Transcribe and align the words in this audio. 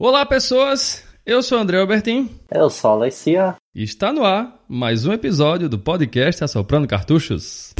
Olá, 0.00 0.24
pessoas! 0.24 1.02
Eu 1.26 1.42
sou 1.42 1.58
André 1.58 1.80
Albertin. 1.80 2.30
Eu 2.52 2.70
sou 2.70 2.92
a 2.92 2.94
Alessia. 2.94 3.56
E 3.74 3.82
está 3.82 4.12
no 4.12 4.24
ar 4.24 4.64
mais 4.68 5.04
um 5.04 5.12
episódio 5.12 5.68
do 5.68 5.76
podcast 5.76 6.44
Assoprando 6.44 6.86
Cartuchos. 6.86 7.74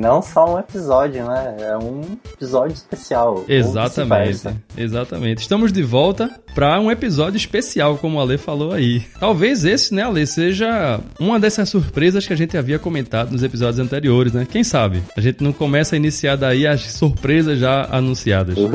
Não 0.00 0.22
só 0.22 0.54
um 0.54 0.58
episódio, 0.58 1.24
né? 1.26 1.56
É 1.60 1.76
um 1.76 2.00
episódio 2.32 2.74
especial. 2.74 3.44
Exatamente. 3.46 4.48
Exatamente. 4.76 5.42
Estamos 5.42 5.70
de 5.72 5.82
volta 5.82 6.30
para 6.54 6.80
um 6.80 6.90
episódio 6.90 7.36
especial, 7.36 7.98
como 7.98 8.16
o 8.16 8.20
Ale 8.20 8.38
falou 8.38 8.72
aí. 8.72 9.04
Talvez 9.20 9.64
esse, 9.64 9.94
né, 9.94 10.02
Ale, 10.02 10.26
seja 10.26 10.98
uma 11.18 11.38
dessas 11.38 11.68
surpresas 11.68 12.26
que 12.26 12.32
a 12.32 12.36
gente 12.36 12.56
havia 12.56 12.78
comentado 12.78 13.30
nos 13.30 13.42
episódios 13.42 13.78
anteriores, 13.78 14.32
né? 14.32 14.46
Quem 14.50 14.64
sabe? 14.64 15.02
A 15.16 15.20
gente 15.20 15.44
não 15.44 15.52
começa 15.52 15.94
a 15.94 15.98
iniciar 15.98 16.36
daí 16.36 16.66
as 16.66 16.80
surpresas 16.80 17.58
já 17.58 17.86
anunciadas. 17.90 18.56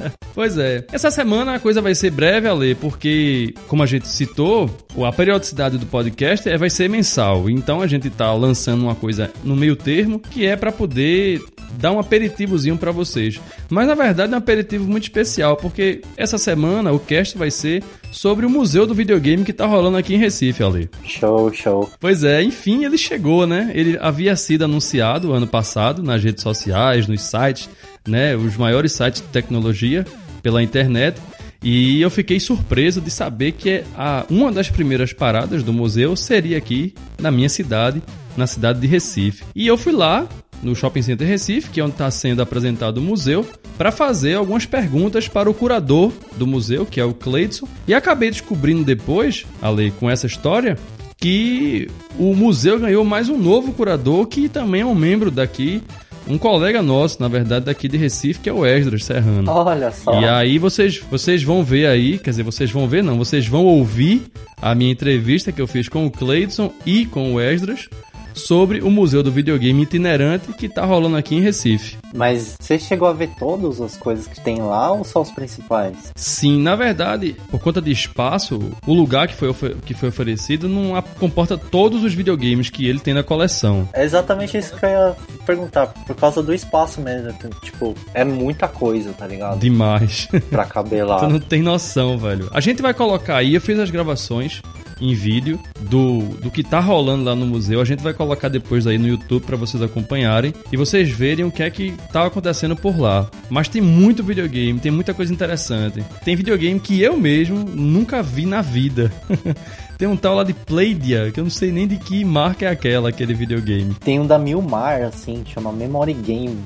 Pois 0.32 0.56
é. 0.56 0.84
Essa 0.92 1.10
semana 1.10 1.54
a 1.54 1.58
coisa 1.58 1.82
vai 1.82 1.94
ser 1.94 2.10
breve, 2.10 2.48
Ale, 2.48 2.74
porque, 2.74 3.52
como 3.66 3.82
a 3.82 3.86
gente 3.86 4.06
citou, 4.08 4.70
a 5.04 5.12
periodicidade 5.12 5.76
do 5.76 5.86
podcast 5.86 6.48
é, 6.48 6.56
vai 6.56 6.70
ser 6.70 6.88
mensal. 6.88 7.50
Então 7.50 7.80
a 7.80 7.86
gente 7.86 8.08
tá 8.10 8.32
lançando 8.32 8.82
uma 8.82 8.94
coisa 8.94 9.30
no 9.42 9.56
meio 9.56 9.74
termo, 9.74 10.20
que 10.20 10.46
é 10.46 10.49
para 10.56 10.72
poder 10.72 11.42
dar 11.78 11.92
um 11.92 11.98
aperitivozinho 11.98 12.76
para 12.76 12.90
vocês. 12.90 13.40
Mas 13.68 13.86
na 13.86 13.94
verdade 13.94 14.32
é 14.32 14.36
um 14.36 14.38
aperitivo 14.38 14.86
muito 14.86 15.04
especial, 15.04 15.56
porque 15.56 16.02
essa 16.16 16.38
semana 16.38 16.92
o 16.92 16.98
cast 16.98 17.36
vai 17.36 17.50
ser 17.50 17.82
sobre 18.10 18.44
o 18.44 18.50
Museu 18.50 18.86
do 18.86 18.94
Videogame 18.94 19.44
que 19.44 19.52
tá 19.52 19.66
rolando 19.66 19.96
aqui 19.96 20.14
em 20.14 20.18
Recife, 20.18 20.62
ali. 20.62 20.90
Show, 21.04 21.52
show. 21.52 21.90
Pois 22.00 22.24
é, 22.24 22.42
enfim, 22.42 22.84
ele 22.84 22.98
chegou, 22.98 23.46
né? 23.46 23.70
Ele 23.74 23.96
havia 24.00 24.34
sido 24.36 24.64
anunciado 24.64 25.32
ano 25.32 25.46
passado 25.46 26.02
nas 26.02 26.22
redes 26.22 26.42
sociais, 26.42 27.06
nos 27.06 27.22
sites, 27.22 27.68
né? 28.06 28.36
Os 28.36 28.56
maiores 28.56 28.92
sites 28.92 29.22
de 29.22 29.28
tecnologia 29.28 30.04
pela 30.42 30.62
internet. 30.62 31.20
E 31.62 32.00
eu 32.00 32.10
fiquei 32.10 32.40
surpreso 32.40 33.00
de 33.00 33.10
saber 33.10 33.52
que 33.52 33.84
a, 33.94 34.24
uma 34.30 34.50
das 34.50 34.70
primeiras 34.70 35.12
paradas 35.12 35.62
do 35.62 35.72
museu 35.72 36.16
seria 36.16 36.56
aqui 36.56 36.94
na 37.20 37.30
minha 37.30 37.50
cidade, 37.50 38.02
na 38.40 38.46
cidade 38.46 38.80
de 38.80 38.86
Recife. 38.86 39.44
E 39.54 39.66
eu 39.66 39.76
fui 39.76 39.92
lá 39.92 40.26
no 40.62 40.74
Shopping 40.74 41.02
Center 41.02 41.26
Recife, 41.26 41.70
que 41.70 41.80
é 41.80 41.84
onde 41.84 41.92
está 41.92 42.10
sendo 42.10 42.42
apresentado 42.42 42.98
o 42.98 43.02
museu, 43.02 43.46
para 43.78 43.92
fazer 43.92 44.34
algumas 44.34 44.66
perguntas 44.66 45.28
para 45.28 45.48
o 45.48 45.54
curador 45.54 46.12
do 46.36 46.46
museu, 46.46 46.84
que 46.84 47.00
é 47.00 47.04
o 47.04 47.14
Cleidson. 47.14 47.68
E 47.86 47.94
acabei 47.94 48.30
descobrindo 48.30 48.84
depois, 48.84 49.46
ali 49.62 49.90
com 49.92 50.10
essa 50.10 50.26
história, 50.26 50.76
que 51.16 51.88
o 52.18 52.34
museu 52.34 52.78
ganhou 52.80 53.04
mais 53.04 53.28
um 53.28 53.36
novo 53.36 53.72
curador 53.72 54.26
que 54.26 54.48
também 54.48 54.80
é 54.80 54.86
um 54.86 54.94
membro 54.94 55.30
daqui 55.30 55.82
um 56.26 56.38
colega 56.38 56.82
nosso, 56.82 57.20
na 57.20 57.28
verdade, 57.28 57.64
daqui 57.64 57.88
de 57.88 57.96
Recife, 57.96 58.40
que 58.40 58.48
é 58.48 58.52
o 58.52 58.64
Esdras 58.64 59.04
Serrano. 59.04 59.50
Olha 59.50 59.90
só. 59.90 60.20
E 60.20 60.24
aí 60.26 60.58
vocês, 60.58 60.98
vocês 61.10 61.42
vão 61.42 61.64
ver 61.64 61.86
aí, 61.86 62.18
quer 62.18 62.30
dizer, 62.30 62.42
vocês 62.42 62.70
vão 62.70 62.86
ver 62.86 63.02
não, 63.02 63.18
vocês 63.18 63.46
vão 63.46 63.64
ouvir 63.64 64.22
a 64.60 64.74
minha 64.74 64.92
entrevista 64.92 65.50
que 65.50 65.60
eu 65.60 65.66
fiz 65.66 65.88
com 65.88 66.06
o 66.06 66.10
Cleidson 66.10 66.72
e 66.86 67.04
com 67.06 67.34
o 67.34 67.40
Esdras 67.40 67.88
sobre 68.34 68.80
o 68.80 68.90
Museu 68.90 69.22
do 69.22 69.32
Videogame 69.32 69.82
Itinerante 69.82 70.52
que 70.52 70.68
tá 70.68 70.84
rolando 70.84 71.16
aqui 71.16 71.34
em 71.34 71.40
Recife. 71.40 71.98
Mas 72.14 72.56
você 72.60 72.78
chegou 72.78 73.08
a 73.08 73.12
ver 73.12 73.30
todas 73.38 73.80
as 73.80 73.96
coisas 73.96 74.26
que 74.26 74.40
tem 74.40 74.60
lá 74.60 74.90
ou 74.92 75.04
só 75.04 75.20
os 75.22 75.30
principais? 75.30 75.96
Sim, 76.14 76.60
na 76.60 76.74
verdade, 76.74 77.36
por 77.50 77.60
conta 77.60 77.80
de 77.80 77.90
espaço, 77.90 78.72
o 78.86 78.94
lugar 78.94 79.28
que 79.28 79.34
foi, 79.34 79.52
que 79.84 79.94
foi 79.94 80.08
oferecido 80.08 80.68
não 80.68 81.00
comporta 81.18 81.56
todos 81.56 82.02
os 82.02 82.12
videogames 82.12 82.70
que 82.70 82.86
ele 82.86 82.98
tem 82.98 83.14
na 83.14 83.22
coleção. 83.22 83.88
É 83.92 84.04
exatamente 84.04 84.56
isso 84.56 84.76
que 84.76 84.84
eu 84.84 84.90
ia 84.90 85.16
perguntar, 85.46 85.86
por 85.86 86.16
causa 86.16 86.42
do 86.42 86.52
espaço 86.52 87.00
mesmo. 87.00 87.32
Tipo, 87.62 87.94
é 88.14 88.24
muita 88.24 88.68
coisa, 88.68 89.12
tá 89.12 89.26
ligado? 89.26 89.58
Demais. 89.58 90.28
Pra 90.50 90.64
caber 90.64 91.06
lá. 91.06 91.18
tu 91.20 91.28
não 91.28 91.40
tem 91.40 91.62
noção, 91.62 92.18
velho. 92.18 92.48
A 92.52 92.60
gente 92.60 92.82
vai 92.82 92.94
colocar 92.94 93.36
aí, 93.36 93.54
eu 93.54 93.60
fiz 93.60 93.78
as 93.78 93.90
gravações 93.90 94.62
em 95.00 95.14
vídeo 95.14 95.58
do, 95.80 96.20
do 96.40 96.50
que 96.50 96.62
tá 96.62 96.80
rolando 96.80 97.24
lá 97.24 97.34
no 97.34 97.46
museu. 97.46 97.80
A 97.80 97.84
gente 97.84 98.02
vai 98.02 98.12
colocar 98.12 98.48
depois 98.48 98.86
aí 98.86 98.98
no 98.98 99.08
YouTube 99.08 99.44
para 99.44 99.56
vocês 99.56 99.82
acompanharem 99.82 100.52
e 100.70 100.76
vocês 100.76 101.08
verem 101.10 101.44
o 101.44 101.50
que 101.50 101.62
é 101.62 101.70
que 101.70 101.94
tá 102.12 102.26
acontecendo 102.26 102.76
por 102.76 102.98
lá. 102.98 103.28
Mas 103.48 103.68
tem 103.68 103.80
muito 103.80 104.22
videogame, 104.22 104.78
tem 104.78 104.92
muita 104.92 105.14
coisa 105.14 105.32
interessante. 105.32 106.04
Tem 106.24 106.36
videogame 106.36 106.78
que 106.78 107.00
eu 107.00 107.16
mesmo 107.16 107.58
nunca 107.58 108.22
vi 108.22 108.46
na 108.46 108.62
vida. 108.62 109.10
Tem 110.00 110.08
um 110.08 110.16
tal 110.16 110.34
lá 110.34 110.44
de 110.44 110.54
Playdia, 110.54 111.30
que 111.30 111.38
eu 111.38 111.44
não 111.44 111.50
sei 111.50 111.70
nem 111.70 111.86
de 111.86 111.98
que 111.98 112.24
marca 112.24 112.64
é 112.64 112.68
aquela, 112.70 113.10
aquele 113.10 113.34
videogame. 113.34 113.92
Tem 113.96 114.18
um 114.18 114.26
da 114.26 114.38
Milmar, 114.38 115.02
assim, 115.02 115.44
chama 115.44 115.70
Memory 115.72 116.14
Game. 116.14 116.58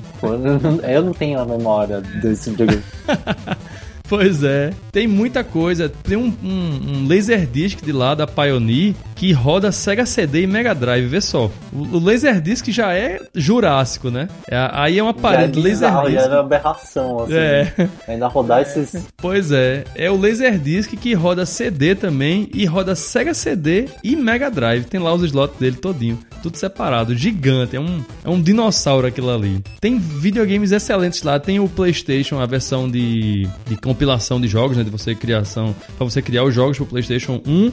Eu 0.87 1.03
não 1.03 1.13
tenho 1.13 1.37
a 1.37 1.45
memória 1.45 1.99
desse 1.99 2.51
videogame. 2.51 2.81
Pois 4.07 4.43
é. 4.43 4.71
Tem 4.91 5.07
muita 5.07 5.43
coisa. 5.43 5.89
Tem 5.89 6.17
um, 6.17 6.33
um, 6.43 7.03
um 7.03 7.07
Laserdisc 7.07 7.83
de 7.83 7.91
lá 7.91 8.15
da 8.15 8.27
Pioneer 8.27 8.93
que 9.15 9.31
roda 9.31 9.71
Sega 9.71 10.05
CD 10.05 10.43
e 10.43 10.47
Mega 10.47 10.73
Drive. 10.73 11.05
Vê 11.07 11.21
só. 11.21 11.49
O, 11.73 11.97
o 11.97 11.99
Laserdisc 11.99 12.69
já 12.69 12.93
é 12.93 13.19
jurássico, 13.33 14.09
né? 14.09 14.27
É, 14.49 14.69
aí 14.71 14.99
é 14.99 15.03
uma 15.03 15.13
parede 15.13 15.61
já 15.61 15.87
é 15.87 15.91
Laserdisc. 15.91 16.13
Já 16.13 16.21
é 16.21 16.27
uma 16.27 16.39
aberração, 16.39 17.19
assim. 17.21 17.33
É. 17.35 17.89
Ainda 18.07 18.27
rodar 18.27 18.61
esses... 18.61 19.05
Pois 19.17 19.51
é. 19.51 19.83
É 19.95 20.09
o 20.11 20.19
Laserdisc 20.19 20.91
que 20.95 21.13
roda 21.13 21.45
CD 21.45 21.95
também 21.95 22.49
e 22.53 22.65
roda 22.65 22.95
Sega 22.95 23.33
CD 23.33 23.87
e 24.03 24.15
Mega 24.15 24.49
Drive. 24.49 24.85
Tem 24.85 24.99
lá 24.99 25.13
os 25.13 25.23
slots 25.23 25.57
dele 25.59 25.77
todinho. 25.77 26.19
Tudo 26.45 26.57
separado. 26.57 27.15
Gigante. 27.15 27.75
É 27.75 27.79
um, 27.79 28.05
é 28.23 28.29
um 28.29 28.39
dinossauro 28.39 29.07
aquilo 29.07 29.31
ali. 29.31 29.63
Tem 29.81 29.97
videogames 29.97 30.71
excelentes 30.71 31.23
lá. 31.23 31.39
Tem 31.39 31.59
o 31.59 31.67
PlayStation, 31.67 32.39
a 32.39 32.45
versão 32.45 32.87
de, 32.87 33.49
de 33.65 33.75
compilação 33.77 34.39
de 34.39 34.47
jogos, 34.47 34.77
né? 34.77 34.83
De 34.83 34.91
você 34.91 35.15
criação, 35.15 35.75
para 35.97 36.05
você 36.05 36.21
criar 36.21 36.43
os 36.43 36.53
jogos 36.53 36.77
pro 36.77 36.85
PlayStation 36.85 37.41
1 37.47 37.71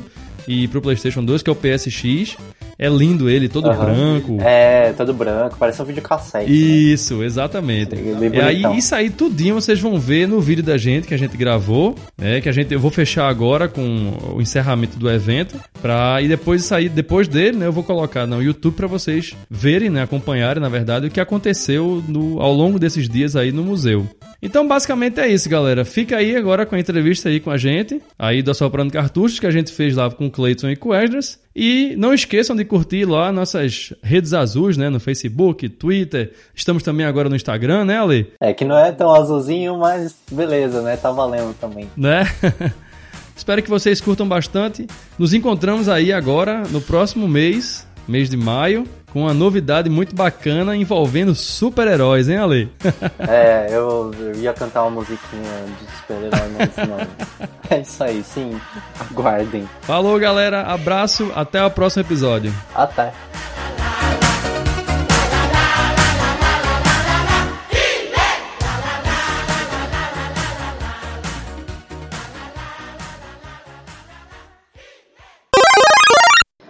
e 0.48 0.68
pro 0.68 0.80
PlayStation 0.80 1.22
2, 1.22 1.42
que 1.42 1.50
é 1.50 1.52
o 1.52 1.54
PSX. 1.54 2.38
É 2.78 2.88
lindo 2.88 3.28
ele, 3.28 3.48
todo 3.48 3.68
uhum. 3.68 3.76
branco. 3.76 4.38
É, 4.40 4.92
todo 4.92 5.12
branco, 5.12 5.56
parece 5.58 5.80
um 5.82 5.84
videocassete. 5.84 6.50
Né? 6.50 6.56
Isso, 6.56 7.18
né? 7.18 7.26
exatamente. 7.26 7.94
e 7.94 8.40
aí, 8.40 8.78
isso 8.78 8.94
aí 8.94 9.10
tudinho 9.10 9.54
vocês 9.54 9.80
vão 9.80 9.98
ver 9.98 10.26
no 10.26 10.40
vídeo 10.40 10.62
da 10.62 10.76
gente 10.76 11.06
que 11.06 11.14
a 11.14 11.18
gente 11.18 11.36
gravou, 11.36 11.94
né? 12.16 12.40
Que 12.40 12.48
a 12.48 12.52
gente 12.52 12.72
eu 12.72 12.80
vou 12.80 12.90
fechar 12.90 13.28
agora 13.28 13.68
com 13.68 14.34
o 14.34 14.40
encerramento 14.40 14.98
do 14.98 15.10
evento, 15.10 15.58
para 15.80 16.20
e 16.22 16.28
depois 16.28 16.64
sair 16.64 16.88
depois 16.88 17.28
dele, 17.28 17.58
né, 17.58 17.66
eu 17.66 17.72
vou 17.72 17.82
colocar 17.82 18.26
no 18.26 18.42
YouTube 18.42 18.74
para 18.74 18.86
vocês 18.86 19.34
verem, 19.50 19.90
né, 19.90 20.02
acompanharem, 20.02 20.62
na 20.62 20.68
verdade, 20.68 21.06
o 21.06 21.10
que 21.10 21.20
aconteceu 21.20 22.02
no, 22.08 22.40
ao 22.40 22.52
longo 22.52 22.78
desses 22.78 23.08
dias 23.08 23.36
aí 23.36 23.52
no 23.52 23.64
museu. 23.64 24.06
Então, 24.42 24.66
basicamente 24.66 25.20
é 25.20 25.28
isso, 25.28 25.48
galera. 25.48 25.84
Fica 25.84 26.16
aí 26.16 26.34
agora 26.34 26.66
com 26.66 26.74
a 26.74 26.80
entrevista 26.80 27.28
aí 27.28 27.38
com 27.38 27.50
a 27.50 27.56
gente, 27.56 28.02
aí 28.18 28.42
do 28.42 28.50
Assoprando 28.50 28.92
Cartuchos, 28.92 29.38
que 29.38 29.46
a 29.46 29.52
gente 29.52 29.70
fez 29.70 29.94
lá 29.94 30.10
com 30.10 30.26
o 30.26 30.30
Cleiton 30.30 30.68
e 30.70 30.74
com 30.74 30.88
o 30.88 30.94
Esdras. 30.94 31.38
E 31.54 31.94
não 31.96 32.12
esqueçam 32.12 32.56
de 32.56 32.61
curtir 32.64 33.04
lá 33.04 33.32
nossas 33.32 33.92
redes 34.02 34.32
azuis, 34.32 34.76
né? 34.76 34.88
No 34.88 35.00
Facebook, 35.00 35.68
Twitter. 35.68 36.32
Estamos 36.54 36.82
também 36.82 37.06
agora 37.06 37.28
no 37.28 37.36
Instagram, 37.36 37.84
né, 37.84 38.00
Ali? 38.00 38.32
É 38.40 38.52
que 38.52 38.64
não 38.64 38.76
é 38.76 38.92
tão 38.92 39.14
azulzinho, 39.14 39.78
mas 39.78 40.16
beleza, 40.30 40.82
né? 40.82 40.96
Tá 40.96 41.10
valendo 41.10 41.54
também. 41.58 41.88
Né? 41.96 42.24
Espero 43.36 43.62
que 43.62 43.70
vocês 43.70 44.00
curtam 44.00 44.28
bastante. 44.28 44.86
Nos 45.18 45.34
encontramos 45.34 45.88
aí 45.88 46.12
agora 46.12 46.62
no 46.70 46.80
próximo 46.80 47.26
mês, 47.26 47.86
mês 48.06 48.28
de 48.28 48.36
maio 48.36 48.86
com 49.12 49.20
uma 49.22 49.34
novidade 49.34 49.90
muito 49.90 50.16
bacana 50.16 50.74
envolvendo 50.74 51.34
super-heróis, 51.34 52.28
hein, 52.28 52.38
Ale? 52.38 52.72
é, 53.28 53.68
eu, 53.70 54.10
eu, 54.18 54.34
ia 54.36 54.54
cantar 54.54 54.82
uma 54.82 55.02
musiquinha 55.02 55.64
de 55.78 55.96
super-herói, 55.96 56.50
mas 56.58 56.88
não. 56.88 57.48
É 57.68 57.80
isso 57.80 58.02
aí, 58.02 58.22
sim. 58.22 58.58
Aguardem. 58.98 59.68
Falou, 59.82 60.18
galera. 60.18 60.62
Abraço. 60.62 61.30
Até 61.34 61.64
o 61.64 61.70
próximo 61.70 62.02
episódio. 62.02 62.52
Até. 62.74 63.12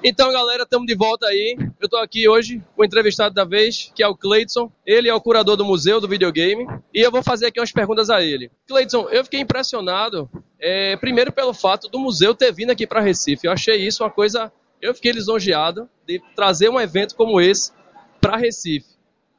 Então, 0.04 0.32
galera, 0.32 0.64
estamos 0.64 0.86
de 0.86 0.96
volta 0.96 1.26
aí. 1.26 1.56
Eu 1.80 1.84
estou 1.84 2.00
aqui 2.00 2.28
hoje 2.28 2.60
com 2.74 2.82
o 2.82 2.84
entrevistado 2.84 3.32
da 3.32 3.44
vez, 3.44 3.92
que 3.94 4.02
é 4.02 4.08
o 4.08 4.16
Cleiton. 4.16 4.70
Ele 4.84 5.08
é 5.08 5.14
o 5.14 5.20
curador 5.20 5.56
do 5.56 5.64
museu 5.64 6.00
do 6.00 6.08
videogame. 6.08 6.66
E 6.92 7.00
eu 7.00 7.10
vou 7.10 7.22
fazer 7.22 7.46
aqui 7.46 7.60
umas 7.60 7.70
perguntas 7.70 8.10
a 8.10 8.20
ele. 8.20 8.50
Cleiton, 8.66 9.08
eu 9.10 9.22
fiquei 9.22 9.38
impressionado, 9.38 10.28
é, 10.58 10.96
primeiro 10.96 11.30
pelo 11.30 11.54
fato 11.54 11.88
do 11.88 12.00
museu 12.00 12.34
ter 12.34 12.52
vindo 12.52 12.70
aqui 12.70 12.84
para 12.84 13.00
Recife. 13.00 13.46
Eu 13.46 13.52
achei 13.52 13.76
isso 13.76 14.02
uma 14.02 14.10
coisa. 14.10 14.52
Eu 14.80 14.92
fiquei 14.92 15.12
lisonjeado 15.12 15.88
de 16.04 16.20
trazer 16.34 16.68
um 16.68 16.80
evento 16.80 17.14
como 17.14 17.40
esse 17.40 17.70
para 18.20 18.36
Recife. 18.36 18.86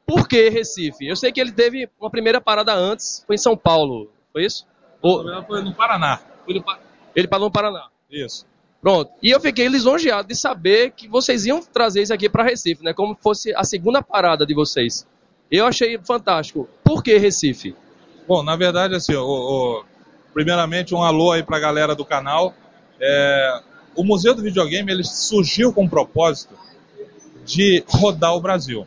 Por 0.06 0.26
que 0.26 0.48
Recife? 0.48 1.06
Eu 1.06 1.16
sei 1.16 1.30
que 1.30 1.40
ele 1.42 1.52
teve 1.52 1.90
uma 2.00 2.10
primeira 2.10 2.40
parada 2.40 2.74
antes, 2.74 3.22
foi 3.26 3.34
em 3.34 3.38
São 3.38 3.54
Paulo, 3.54 4.10
foi 4.32 4.44
isso? 4.44 4.66
Ou... 5.02 5.24
Foi 5.44 5.62
no 5.62 5.74
Paraná. 5.74 6.20
Ele 7.14 7.28
parou 7.28 7.46
no 7.46 7.52
Paraná. 7.52 7.88
Isso. 8.10 8.46
Pronto. 8.84 9.12
E 9.22 9.30
eu 9.30 9.40
fiquei 9.40 9.66
lisonjeado 9.66 10.28
de 10.28 10.36
saber 10.36 10.90
que 10.90 11.08
vocês 11.08 11.46
iam 11.46 11.62
trazer 11.62 12.02
isso 12.02 12.12
aqui 12.12 12.28
para 12.28 12.44
Recife, 12.44 12.84
né? 12.84 12.92
Como 12.92 13.16
fosse 13.18 13.50
a 13.56 13.64
segunda 13.64 14.02
parada 14.02 14.44
de 14.44 14.54
vocês. 14.54 15.06
Eu 15.50 15.64
achei 15.64 15.98
fantástico. 16.06 16.68
Por 16.84 17.02
que 17.02 17.16
Recife? 17.16 17.74
Bom, 18.28 18.42
na 18.42 18.54
verdade, 18.56 18.94
assim, 18.94 19.14
o, 19.14 19.22
o, 19.24 19.84
primeiramente 20.34 20.94
um 20.94 21.02
alô 21.02 21.32
aí 21.32 21.42
para 21.42 21.56
a 21.56 21.60
galera 21.60 21.94
do 21.94 22.04
canal. 22.04 22.52
É, 23.00 23.62
o 23.96 24.04
Museu 24.04 24.34
do 24.34 24.42
Videogame 24.42 24.92
ele 24.92 25.02
surgiu 25.02 25.72
com 25.72 25.86
o 25.86 25.88
propósito 25.88 26.54
de 27.42 27.82
rodar 27.88 28.34
o 28.34 28.40
Brasil. 28.42 28.86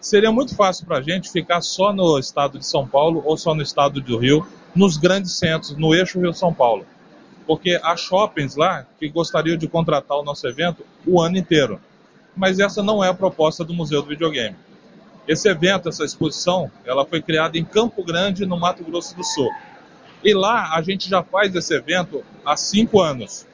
Seria 0.00 0.30
muito 0.30 0.54
fácil 0.54 0.86
para 0.86 0.98
a 0.98 1.02
gente 1.02 1.32
ficar 1.32 1.62
só 1.62 1.92
no 1.92 2.16
estado 2.16 2.60
de 2.60 2.66
São 2.66 2.86
Paulo 2.86 3.24
ou 3.26 3.36
só 3.36 3.56
no 3.56 3.62
estado 3.62 4.00
do 4.00 4.18
Rio, 4.18 4.46
nos 4.72 4.96
grandes 4.96 5.36
centros, 5.36 5.76
no 5.76 5.92
eixo 5.92 6.20
Rio-São 6.20 6.54
Paulo 6.54 6.86
porque 7.46 7.78
há 7.82 7.96
shoppings 7.96 8.56
lá 8.56 8.86
que 8.98 9.08
gostariam 9.08 9.56
de 9.56 9.68
contratar 9.68 10.18
o 10.18 10.24
nosso 10.24 10.46
evento 10.46 10.84
o 11.06 11.20
ano 11.20 11.38
inteiro. 11.38 11.80
Mas 12.36 12.58
essa 12.58 12.82
não 12.82 13.02
é 13.02 13.08
a 13.08 13.14
proposta 13.14 13.64
do 13.64 13.72
Museu 13.72 14.02
do 14.02 14.08
Videogame. 14.08 14.56
Esse 15.26 15.48
evento, 15.48 15.88
essa 15.88 16.04
exposição, 16.04 16.70
ela 16.84 17.04
foi 17.04 17.22
criada 17.22 17.56
em 17.56 17.64
Campo 17.64 18.04
Grande, 18.04 18.46
no 18.46 18.58
Mato 18.58 18.84
Grosso 18.84 19.16
do 19.16 19.24
Sul. 19.24 19.50
E 20.22 20.34
lá 20.34 20.74
a 20.74 20.82
gente 20.82 21.08
já 21.08 21.22
faz 21.22 21.54
esse 21.54 21.74
evento 21.74 22.24
há 22.44 22.56
cinco 22.56 23.00
anos. 23.00 23.46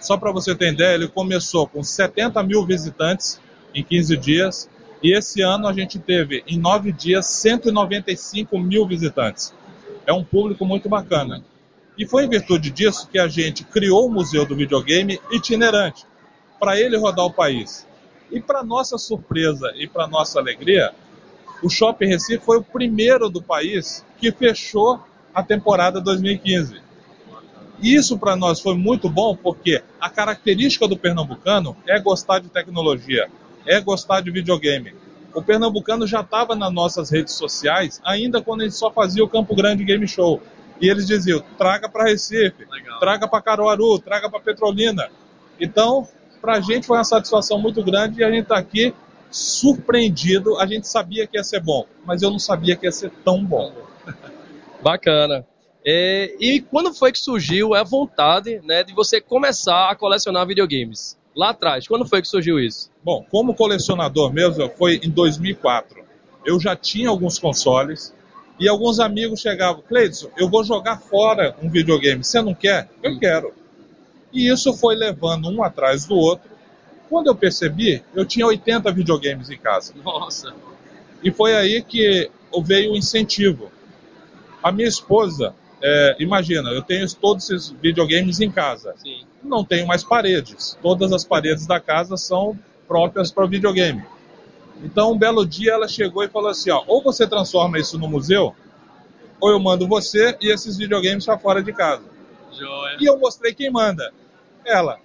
Só 0.00 0.16
para 0.16 0.30
você 0.32 0.54
ter 0.54 0.72
ideia, 0.72 0.94
ele 0.94 1.08
começou 1.08 1.66
com 1.66 1.82
70 1.82 2.42
mil 2.42 2.64
visitantes 2.64 3.40
em 3.74 3.82
15 3.82 4.16
dias 4.16 4.70
e 5.02 5.16
esse 5.16 5.42
ano 5.42 5.66
a 5.66 5.72
gente 5.72 5.98
teve 5.98 6.42
em 6.46 6.58
nove 6.58 6.92
dias 6.92 7.26
195 7.26 8.58
mil 8.58 8.86
visitantes. 8.86 9.54
É 10.06 10.12
um 10.12 10.24
público 10.24 10.64
muito 10.64 10.88
bacana. 10.88 11.42
E 11.96 12.06
foi 12.06 12.24
em 12.24 12.28
virtude 12.28 12.70
disso 12.70 13.08
que 13.08 13.18
a 13.18 13.26
gente 13.26 13.64
criou 13.64 14.06
o 14.06 14.10
Museu 14.10 14.44
do 14.44 14.54
Videogame 14.54 15.20
itinerante, 15.30 16.04
para 16.58 16.78
ele 16.78 16.96
rodar 16.96 17.26
o 17.26 17.32
país. 17.32 17.86
E 18.30 18.40
para 18.40 18.62
nossa 18.62 18.98
surpresa 18.98 19.72
e 19.76 19.86
para 19.86 20.06
nossa 20.06 20.38
alegria, 20.38 20.92
o 21.62 21.70
Shopping 21.70 22.06
Recife 22.06 22.44
foi 22.44 22.58
o 22.58 22.62
primeiro 22.62 23.30
do 23.30 23.40
país 23.40 24.04
que 24.18 24.30
fechou 24.30 25.00
a 25.34 25.42
temporada 25.42 26.00
2015. 26.00 26.80
E 27.80 27.94
isso 27.94 28.18
para 28.18 28.36
nós 28.36 28.60
foi 28.60 28.74
muito 28.74 29.08
bom 29.08 29.36
porque 29.36 29.82
a 30.00 30.08
característica 30.08 30.88
do 30.88 30.96
pernambucano 30.96 31.76
é 31.86 31.98
gostar 31.98 32.38
de 32.38 32.48
tecnologia, 32.48 33.28
é 33.66 33.80
gostar 33.80 34.20
de 34.20 34.30
videogame. 34.30 34.94
O 35.34 35.42
pernambucano 35.42 36.06
já 36.06 36.20
estava 36.20 36.54
nas 36.54 36.72
nossas 36.72 37.10
redes 37.10 37.34
sociais, 37.34 38.00
ainda 38.02 38.40
quando 38.40 38.62
gente 38.62 38.74
só 38.74 38.90
fazia 38.90 39.22
o 39.22 39.28
Campo 39.28 39.54
Grande 39.54 39.84
Game 39.84 40.08
Show. 40.08 40.40
E 40.80 40.88
eles 40.88 41.06
diziam: 41.06 41.42
traga 41.56 41.88
para 41.88 42.04
Recife, 42.04 42.66
Legal. 42.70 42.98
traga 42.98 43.28
para 43.28 43.42
Caruaru, 43.42 43.98
traga 43.98 44.28
para 44.30 44.40
Petrolina. 44.40 45.08
Então, 45.60 46.06
para 46.40 46.54
a 46.54 46.60
gente 46.60 46.86
foi 46.86 46.96
uma 46.96 47.04
satisfação 47.04 47.58
muito 47.58 47.82
grande 47.82 48.20
e 48.20 48.24
a 48.24 48.30
gente 48.30 48.42
está 48.42 48.58
aqui 48.58 48.94
surpreendido. 49.30 50.58
A 50.58 50.66
gente 50.66 50.86
sabia 50.86 51.26
que 51.26 51.36
ia 51.36 51.44
ser 51.44 51.60
bom, 51.60 51.86
mas 52.04 52.22
eu 52.22 52.30
não 52.30 52.38
sabia 52.38 52.76
que 52.76 52.86
ia 52.86 52.92
ser 52.92 53.10
tão 53.24 53.44
bom. 53.44 53.72
Bacana. 54.82 55.46
É, 55.84 56.34
e 56.40 56.60
quando 56.60 56.92
foi 56.92 57.12
que 57.12 57.18
surgiu 57.18 57.72
a 57.72 57.84
vontade 57.84 58.60
né, 58.64 58.82
de 58.82 58.92
você 58.92 59.20
começar 59.20 59.88
a 59.88 59.94
colecionar 59.94 60.44
videogames? 60.44 61.16
Lá 61.34 61.50
atrás, 61.50 61.86
quando 61.86 62.06
foi 62.06 62.22
que 62.22 62.28
surgiu 62.28 62.58
isso? 62.58 62.90
Bom, 63.04 63.24
como 63.30 63.54
colecionador 63.54 64.32
mesmo, 64.32 64.68
foi 64.70 64.98
em 65.02 65.10
2004. 65.10 66.02
Eu 66.44 66.58
já 66.58 66.74
tinha 66.74 67.08
alguns 67.08 67.38
consoles, 67.38 68.14
e 68.58 68.68
alguns 68.68 68.98
amigos 68.98 69.40
chegavam, 69.40 69.82
Cleiton, 69.82 70.30
eu 70.36 70.48
vou 70.48 70.64
jogar 70.64 70.98
fora 70.98 71.54
um 71.62 71.68
videogame, 71.68 72.24
você 72.24 72.40
não 72.40 72.54
quer? 72.54 72.88
Eu 73.02 73.12
hum. 73.12 73.18
quero. 73.18 73.52
E 74.32 74.48
isso 74.50 74.72
foi 74.74 74.94
levando 74.94 75.48
um 75.50 75.62
atrás 75.62 76.06
do 76.06 76.14
outro. 76.14 76.50
Quando 77.08 77.28
eu 77.28 77.34
percebi, 77.34 78.02
eu 78.14 78.24
tinha 78.24 78.46
80 78.46 78.90
videogames 78.92 79.50
em 79.50 79.58
casa. 79.58 79.94
Nossa! 80.02 80.52
E 81.22 81.30
foi 81.30 81.54
aí 81.54 81.82
que 81.82 82.30
veio 82.62 82.92
o 82.92 82.96
incentivo. 82.96 83.70
A 84.62 84.72
minha 84.72 84.88
esposa, 84.88 85.54
é, 85.80 86.16
imagina, 86.18 86.70
eu 86.70 86.82
tenho 86.82 87.06
todos 87.14 87.48
esses 87.48 87.70
videogames 87.70 88.40
em 88.40 88.50
casa. 88.50 88.94
Sim. 88.98 89.24
Não 89.42 89.64
tenho 89.64 89.86
mais 89.86 90.02
paredes. 90.02 90.76
Todas 90.82 91.12
as 91.12 91.24
paredes 91.24 91.66
da 91.66 91.78
casa 91.78 92.16
são 92.16 92.58
próprias 92.88 93.30
para 93.30 93.46
videogame. 93.46 94.02
Então, 94.82 95.12
um 95.12 95.18
belo 95.18 95.46
dia 95.46 95.72
ela 95.72 95.88
chegou 95.88 96.22
e 96.22 96.28
falou 96.28 96.50
assim: 96.50 96.70
ó, 96.70 96.82
ou 96.86 97.02
você 97.02 97.26
transforma 97.26 97.78
isso 97.78 97.98
no 97.98 98.08
museu, 98.08 98.54
ou 99.40 99.50
eu 99.50 99.60
mando 99.60 99.86
você 99.86 100.36
e 100.40 100.50
esses 100.50 100.76
videogames 100.76 101.24
para 101.24 101.38
fora 101.38 101.62
de 101.62 101.72
casa. 101.72 102.04
Joia. 102.52 102.96
E 103.00 103.06
eu 103.06 103.18
mostrei 103.18 103.54
quem 103.54 103.70
manda. 103.70 104.12
Ela. 104.64 104.98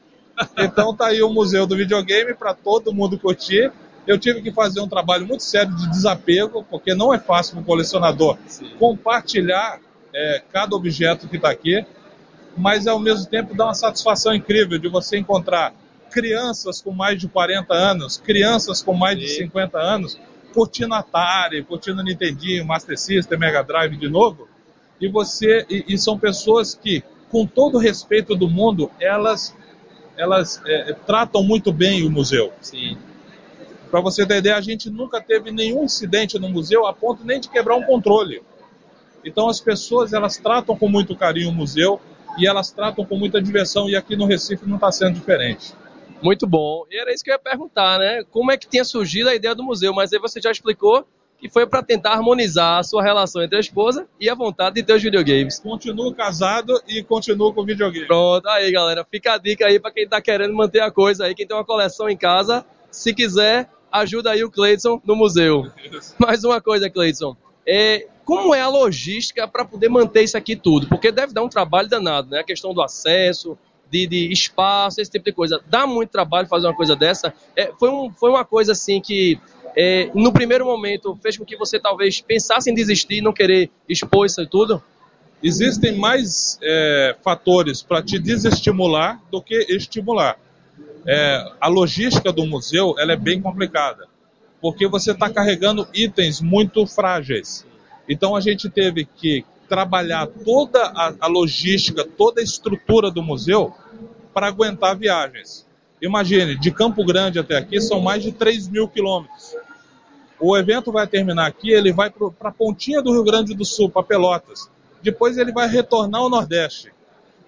Então 0.58 0.96
tá 0.96 1.08
aí 1.08 1.22
o 1.22 1.30
museu 1.30 1.68
do 1.68 1.76
videogame 1.76 2.34
para 2.34 2.54
todo 2.54 2.94
mundo 2.94 3.20
curtir. 3.20 3.72
Eu 4.08 4.18
tive 4.18 4.42
que 4.42 4.52
fazer 4.52 4.82
um 4.82 4.88
trabalho 4.88 5.28
muito 5.28 5.44
sério 5.44 5.76
de 5.76 5.90
desapego, 5.90 6.66
porque 6.70 6.96
não 6.96 7.14
é 7.14 7.20
fácil 7.20 7.56
para 7.56 7.62
o 7.62 7.66
colecionador 7.66 8.38
Sim. 8.48 8.72
compartilhar 8.80 9.80
é, 10.14 10.42
cada 10.52 10.76
objeto 10.76 11.28
que 11.28 11.36
está 11.36 11.52
aqui, 11.52 11.86
mas 12.58 12.88
ao 12.88 13.00
mesmo 13.00 13.28
tempo 13.28 13.56
dá 13.56 13.66
uma 13.66 13.74
satisfação 13.76 14.34
incrível 14.34 14.80
de 14.80 14.88
você 14.88 15.18
encontrar 15.18 15.74
crianças 16.12 16.82
com 16.82 16.92
mais 16.92 17.20
de 17.20 17.28
40 17.28 17.74
anos, 17.74 18.18
crianças 18.18 18.84
com 18.84 18.94
mais 18.94 19.18
de 19.18 19.28
50 19.28 19.80
anos, 19.80 20.20
curtindo 20.54 20.94
Atari, 20.94 21.64
curtindo 21.64 22.04
Nintendinho, 22.04 22.66
Master 22.66 23.00
System, 23.00 23.40
Mega 23.40 23.64
Drive 23.64 23.98
de 23.98 24.10
novo, 24.10 24.48
e 25.00 25.08
você 25.08 25.66
e, 25.70 25.86
e 25.88 25.98
são 25.98 26.20
pessoas 26.20 26.76
que, 26.76 27.04
com 27.30 27.48
todo 27.48 27.76
o 27.76 27.80
respeito 27.80 28.36
do 28.36 28.50
mundo, 28.50 28.92
elas 29.00 29.56
elas 30.18 30.62
é, 30.66 30.94
tratam 30.94 31.42
muito 31.42 31.72
bem 31.72 32.06
o 32.06 32.12
museu. 32.12 32.54
Sim. 32.62 32.98
Para 33.90 34.02
você 34.02 34.26
ter 34.26 34.38
ideia, 34.38 34.56
a 34.56 34.62
gente 34.62 34.90
nunca 34.90 35.20
teve 35.20 35.52
nenhum 35.52 35.86
incidente 35.86 36.38
no 36.38 36.50
museu 36.50 36.86
a 36.86 36.94
ponto 36.94 37.26
nem 37.26 37.40
de 37.40 37.50
quebrar 37.50 37.76
um 37.76 37.84
controle. 37.84 38.44
Então 39.26 39.50
as 39.50 39.60
pessoas 39.60 40.14
elas 40.14 40.38
tratam 40.38 40.78
com 40.78 40.88
muito 40.88 41.16
carinho 41.16 41.50
o 41.50 41.54
museu 41.54 42.00
e 42.38 42.48
elas 42.48 42.72
tratam 42.72 43.06
com 43.06 43.18
muita 43.18 43.42
diversão 43.42 43.90
e 43.90 43.96
aqui 43.96 44.16
no 44.16 44.26
Recife 44.26 44.68
não 44.68 44.76
está 44.76 44.92
sendo 44.92 45.16
diferente. 45.16 45.74
Muito 46.22 46.46
bom. 46.48 46.86
E 46.90 47.00
era 47.00 47.14
isso 47.14 47.24
que 47.24 47.32
eu 47.32 47.36
ia 47.36 47.40
perguntar, 47.40 48.00
né? 48.00 48.24
Como 48.30 48.52
é 48.52 48.58
que 48.58 48.68
tinha 48.68 48.84
surgido 48.84 49.30
a 49.30 49.36
ideia 49.36 49.56
do 49.56 49.64
museu? 49.64 49.94
Mas 49.94 50.14
aí 50.14 50.20
você 50.20 50.40
já 50.40 50.52
explicou 50.52 51.06
que 51.42 51.50
foi 51.50 51.66
para 51.66 51.82
tentar 51.82 52.12
harmonizar 52.12 52.78
a 52.78 52.84
sua 52.84 53.02
relação 53.02 53.42
entre 53.42 53.58
a 53.58 53.60
esposa 53.60 54.08
e 54.20 54.30
a 54.30 54.36
vontade 54.36 54.76
de 54.76 54.84
ter 54.84 54.94
os 54.94 55.02
videogames. 55.02 55.60
Continuo 55.60 56.14
casado 56.14 56.80
e 56.88 57.04
continuo 57.04 57.52
com 57.52 57.66
videogame. 57.66 58.06
Pronto, 58.06 58.48
aí 58.48 58.72
galera, 58.72 59.04
fica 59.10 59.34
a 59.34 59.38
dica 59.40 59.66
aí 59.66 59.80
para 59.80 59.92
quem 59.92 60.08
tá 60.08 60.22
querendo 60.22 60.54
manter 60.54 60.82
a 60.82 60.92
coisa 60.92 61.26
aí, 61.26 61.34
quem 61.34 61.48
tem 61.48 61.58
uma 61.58 61.66
coleção 61.66 62.08
em 62.08 62.16
casa, 62.16 62.64
se 62.92 63.12
quiser, 63.12 63.68
ajuda 63.92 64.30
aí 64.30 64.44
o 64.44 64.52
Cleiton 64.52 65.02
no 65.04 65.16
museu. 65.16 65.66
Mais 66.20 66.44
uma 66.44 66.62
coisa, 66.62 66.92
Cleiton, 66.92 67.36
é, 67.68 68.08
como 68.24 68.54
é 68.54 68.62
a 68.62 68.68
logística 68.68 69.48
para 69.48 69.66
poder 69.66 69.90
manter 69.90 70.22
isso 70.22 70.38
aqui 70.38 70.56
tudo? 70.56 70.88
Porque 70.88 71.12
deve 71.12 71.34
dar 71.34 71.42
um 71.42 71.50
trabalho 71.50 71.90
danado, 71.90 72.30
né? 72.30 72.40
A 72.40 72.44
questão 72.44 72.72
do 72.72 72.84
acesso, 72.84 73.58
de, 73.92 74.08
de, 74.08 74.32
espaço, 74.32 75.02
esse 75.02 75.12
tipo 75.12 75.26
de 75.26 75.34
coisa. 75.34 75.62
Dá 75.68 75.86
muito 75.86 76.10
trabalho 76.10 76.48
fazer 76.48 76.68
uma 76.68 76.76
coisa 76.76 76.96
dessa. 76.96 77.34
É, 77.56 77.72
foi, 77.78 77.90
um, 77.90 78.10
foi 78.12 78.30
uma 78.30 78.46
coisa 78.46 78.72
assim 78.72 79.02
que, 79.02 79.38
é, 79.76 80.10
no 80.16 80.32
primeiro 80.32 80.66
momento, 80.66 81.18
fez 81.22 81.38
com 81.38 81.44
que 81.44 81.58
você 81.58 81.78
talvez 81.78 82.22
pensasse 82.22 82.72
em 82.72 82.74
desistir, 82.74 83.22
não 83.22 83.34
querer 83.34 83.70
expor 83.88 84.26
isso 84.26 84.42
e 84.42 84.48
tudo? 84.48 84.82
Existem 85.44 85.98
mais 85.98 86.58
é, 86.62 87.16
fatores 87.22 87.82
para 87.82 88.02
te 88.02 88.18
desestimular 88.18 89.22
do 89.30 89.42
que 89.42 89.56
estimular. 89.70 90.40
É, 91.06 91.52
a 91.60 91.68
logística 91.68 92.32
do 92.32 92.46
museu 92.46 92.96
ela 92.98 93.14
é 93.14 93.18
bem 93.18 93.42
complicada, 93.42 94.08
porque 94.62 94.88
você 94.88 95.12
está 95.12 95.30
carregando 95.30 95.88
itens 95.94 96.40
muito 96.40 96.86
frágeis. 96.86 97.66
Então 98.08 98.36
a 98.36 98.42
gente 98.42 98.70
teve 98.70 99.06
que 99.06 99.44
trabalhar 99.68 100.28
toda 100.28 100.80
a, 100.80 101.14
a 101.22 101.28
logística, 101.28 102.06
toda 102.06 102.42
a 102.42 102.44
estrutura 102.44 103.10
do 103.10 103.24
museu 103.24 103.74
para 104.34 104.48
aguentar 104.48 104.96
viagens. 104.96 105.66
Imagine, 106.02 106.58
de 106.58 106.72
Campo 106.72 107.06
Grande 107.06 107.40
até 107.40 107.58
aqui 107.58 107.80
são 107.80 108.02
mais 108.02 108.24
de 108.24 108.32
3 108.32 108.68
mil 108.70 108.88
quilômetros. 108.88 109.56
O 110.40 110.58
evento 110.58 110.92
vai 110.92 111.06
terminar 111.06 111.46
aqui, 111.46 111.70
ele 111.72 111.94
vai 111.94 112.10
para 112.10 112.50
a 112.50 112.52
pontinha 112.52 113.02
do 113.02 113.12
Rio 113.12 113.24
Grande 113.24 113.54
do 113.54 113.64
Sul, 113.64 113.90
para 113.90 114.02
Pelotas. 114.02 114.70
Depois 115.04 115.38
ele 115.38 115.52
vai 115.52 115.68
retornar 115.68 116.22
ao 116.22 116.30
Nordeste. 116.30 116.92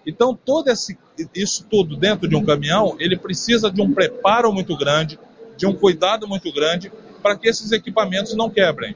Então, 0.05 0.35
todo 0.35 0.67
esse, 0.69 0.97
isso 1.33 1.65
tudo 1.69 1.95
dentro 1.95 2.27
de 2.27 2.35
um 2.35 2.45
caminhão, 2.45 2.95
ele 2.99 3.17
precisa 3.17 3.71
de 3.71 3.81
um 3.81 3.91
preparo 3.91 4.51
muito 4.53 4.77
grande, 4.77 5.19
de 5.57 5.65
um 5.65 5.73
cuidado 5.73 6.27
muito 6.27 6.51
grande, 6.53 6.91
para 7.21 7.35
que 7.35 7.47
esses 7.47 7.71
equipamentos 7.71 8.35
não 8.35 8.49
quebrem. 8.49 8.95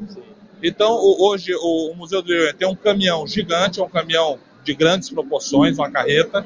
Então, 0.62 0.96
hoje, 1.20 1.53
o, 1.56 1.94
Museu 1.96 2.22
do 2.22 2.32
Rio 2.32 2.53
tem 2.53 2.67
um 2.67 2.75
caminhão 2.75 3.25
gigante, 3.25 3.79
é 3.79 3.84
um 3.84 3.89
caminhão 3.89 4.38
de 4.63 4.74
grandes 4.74 5.10
proporções, 5.10 5.77
uma 5.77 5.89
carreta, 5.89 6.46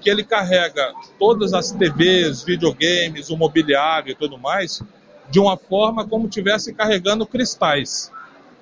que 0.00 0.10
ele 0.10 0.24
carrega 0.24 0.92
todas 1.18 1.52
as 1.52 1.72
TVs, 1.72 2.42
videogames, 2.42 3.30
o 3.30 3.36
mobiliário 3.36 4.12
e 4.12 4.14
tudo 4.14 4.38
mais, 4.38 4.82
de 5.30 5.40
uma 5.40 5.56
forma 5.56 6.06
como 6.06 6.28
tivesse 6.28 6.72
carregando 6.74 7.26
cristais. 7.26 8.12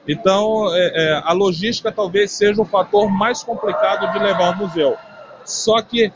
Então, 0.06 0.74
é, 0.74 0.92
é, 0.94 1.22
a 1.24 1.32
logística 1.32 1.90
talvez 1.90 2.30
seja 2.32 2.60
o 2.60 2.64
fator 2.64 3.10
mais 3.10 3.42
complicado 3.42 4.12
de 4.12 4.18
levar 4.18 4.48
ao 4.48 4.56
museu. 4.56 4.96
Só 5.44 5.80
que 5.80 6.12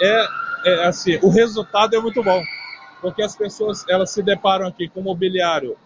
é, 0.00 0.26
é, 0.64 0.86
assim, 0.86 1.18
o 1.22 1.28
resultado 1.28 1.94
é 1.94 2.00
muito 2.00 2.22
bom, 2.22 2.42
porque 3.00 3.22
as 3.22 3.36
pessoas 3.36 3.84
elas 3.88 4.10
se 4.10 4.22
deparam 4.22 4.66
aqui 4.66 4.88
com 4.88 5.00
mobiliário 5.00 5.76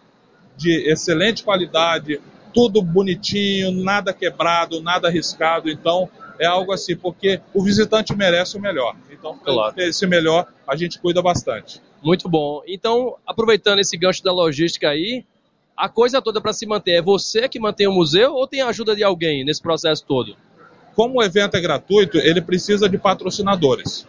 de 0.55 0.89
excelente 0.89 1.43
qualidade, 1.43 2.21
tudo 2.53 2.81
bonitinho, 2.81 3.71
nada 3.71 4.13
quebrado, 4.13 4.81
nada 4.81 5.07
arriscado. 5.07 5.69
Então, 5.69 6.09
é 6.39 6.45
algo 6.45 6.71
assim, 6.71 6.95
porque 6.95 7.41
o 7.53 7.63
visitante 7.63 8.15
merece 8.15 8.57
o 8.57 8.61
melhor. 8.61 8.95
Então, 9.11 9.37
claro. 9.37 9.73
esse 9.77 10.05
melhor, 10.05 10.47
a 10.67 10.75
gente 10.75 10.99
cuida 10.99 11.21
bastante. 11.21 11.81
Muito 12.01 12.29
bom. 12.29 12.61
Então, 12.67 13.15
aproveitando 13.25 13.79
esse 13.79 13.97
gancho 13.97 14.23
da 14.23 14.31
logística 14.31 14.89
aí, 14.89 15.25
a 15.75 15.87
coisa 15.87 16.21
toda 16.21 16.41
para 16.41 16.53
se 16.53 16.65
manter 16.65 16.93
é 16.93 17.01
você 17.01 17.47
que 17.47 17.59
mantém 17.59 17.87
o 17.87 17.91
museu 17.91 18.33
ou 18.33 18.47
tem 18.47 18.61
a 18.61 18.67
ajuda 18.67 18.95
de 18.95 19.03
alguém 19.03 19.43
nesse 19.43 19.61
processo 19.61 20.03
todo? 20.05 20.35
Como 20.95 21.19
o 21.19 21.23
evento 21.23 21.55
é 21.55 21.61
gratuito, 21.61 22.17
ele 22.17 22.41
precisa 22.41 22.89
de 22.89 22.97
patrocinadores. 22.97 24.07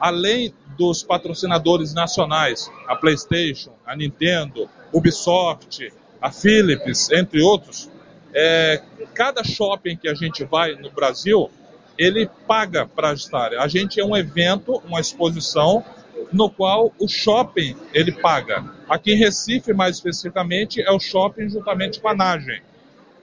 Além 0.00 0.54
dos 0.78 1.02
patrocinadores 1.02 1.92
nacionais, 1.92 2.70
a 2.88 2.96
PlayStation, 2.96 3.72
a 3.86 3.94
Nintendo, 3.94 4.68
Ubisoft, 4.92 5.92
a 6.20 6.30
Philips, 6.30 7.10
entre 7.10 7.42
outros, 7.42 7.90
é, 8.34 8.80
cada 9.14 9.44
shopping 9.44 9.96
que 9.96 10.08
a 10.08 10.14
gente 10.14 10.44
vai 10.44 10.74
no 10.74 10.90
Brasil, 10.90 11.50
ele 11.98 12.28
paga 12.46 12.86
para 12.86 13.12
estar. 13.12 13.52
A 13.54 13.68
gente 13.68 14.00
é 14.00 14.04
um 14.04 14.16
evento, 14.16 14.82
uma 14.86 15.00
exposição 15.00 15.84
no 16.32 16.50
qual 16.50 16.92
o 16.98 17.08
shopping 17.08 17.76
ele 17.92 18.12
paga. 18.12 18.64
Aqui 18.88 19.12
em 19.12 19.16
Recife, 19.16 19.72
mais 19.72 19.96
especificamente, 19.96 20.80
é 20.80 20.90
o 20.90 21.00
shopping 21.00 21.48
juntamente 21.48 22.00
com 22.00 22.08
a 22.08 22.14
Nagem. 22.14 22.60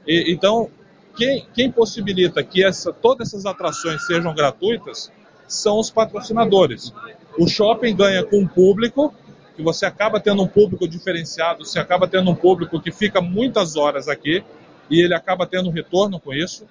E, 0.07 0.31
então, 0.31 0.69
quem, 1.15 1.45
quem, 1.53 1.71
possibilita 1.71 2.43
que 2.43 2.63
essa, 2.63 2.93
todas 2.93 3.29
essas 3.29 3.45
atrações 3.45 4.05
sejam 4.05 4.33
gratuitas 4.33 5.11
são 5.47 5.79
os 5.79 5.89
patrocinadores. 5.89 6.93
O 7.37 7.47
shopping 7.47 7.95
ganha 7.95 8.23
com 8.23 8.43
o 8.43 8.47
público, 8.47 9.13
que 9.55 9.63
você 9.63 9.85
acaba 9.85 10.19
tendo 10.19 10.43
um 10.43 10.47
público 10.47 10.87
diferenciado, 10.87 11.65
você 11.65 11.79
acaba 11.79 12.07
tendo 12.07 12.29
um 12.31 12.35
público 12.35 12.79
que 12.79 12.91
fica 12.91 13.19
muitas 13.19 13.75
horas 13.75 14.07
aqui 14.07 14.43
e 14.89 15.01
ele 15.01 15.13
acaba 15.13 15.45
tendo 15.45 15.69
um 15.69 15.71
retorno 15.71 16.19
com 16.19 16.33
isso. 16.33 16.65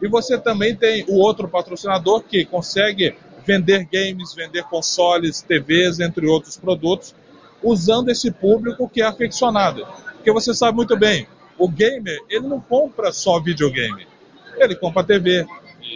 E 0.00 0.08
você 0.08 0.38
também 0.38 0.74
tem 0.74 1.04
o 1.08 1.16
outro 1.16 1.48
patrocinador 1.48 2.22
que 2.22 2.44
consegue 2.44 3.14
vender 3.44 3.88
games, 3.90 4.34
vender 4.34 4.62
consoles, 4.64 5.42
TVs, 5.42 6.00
entre 6.00 6.26
outros 6.26 6.56
produtos, 6.56 7.14
usando 7.62 8.10
esse 8.10 8.30
público 8.30 8.88
que 8.88 9.02
é 9.02 9.06
aficionado. 9.06 9.86
Porque 10.14 10.30
você 10.30 10.54
sabe 10.54 10.76
muito 10.76 10.96
bem, 10.96 11.26
o 11.58 11.68
gamer, 11.68 12.20
ele 12.28 12.46
não 12.46 12.60
compra 12.60 13.12
só 13.12 13.40
videogame. 13.40 14.06
Ele 14.56 14.74
compra 14.76 15.02
TV, 15.02 15.46